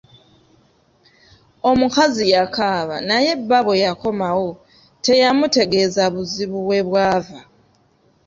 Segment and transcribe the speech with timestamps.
[1.69, 4.49] Omukazi yakaaba naye bba bwe yakomawo
[5.05, 7.37] teyamutegeeza buzibu we bwava.